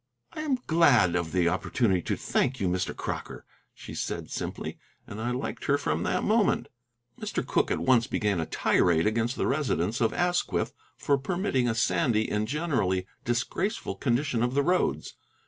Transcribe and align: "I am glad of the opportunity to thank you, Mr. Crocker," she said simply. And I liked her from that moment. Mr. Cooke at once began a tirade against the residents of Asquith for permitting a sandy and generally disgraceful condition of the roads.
"I 0.33 0.41
am 0.41 0.57
glad 0.65 1.15
of 1.15 1.31
the 1.31 1.47
opportunity 1.47 2.01
to 2.01 2.15
thank 2.17 2.59
you, 2.59 2.67
Mr. 2.67 2.97
Crocker," 2.97 3.45
she 3.71 3.93
said 3.93 4.31
simply. 4.31 4.79
And 5.05 5.21
I 5.21 5.29
liked 5.29 5.65
her 5.65 5.77
from 5.77 6.01
that 6.01 6.23
moment. 6.23 6.69
Mr. 7.19 7.45
Cooke 7.45 7.69
at 7.69 7.77
once 7.77 8.07
began 8.07 8.39
a 8.39 8.47
tirade 8.47 9.05
against 9.05 9.35
the 9.35 9.45
residents 9.45 10.01
of 10.01 10.11
Asquith 10.11 10.73
for 10.97 11.19
permitting 11.19 11.69
a 11.69 11.75
sandy 11.75 12.27
and 12.31 12.47
generally 12.47 13.05
disgraceful 13.25 13.93
condition 13.93 14.41
of 14.41 14.55
the 14.55 14.63
roads. 14.63 15.13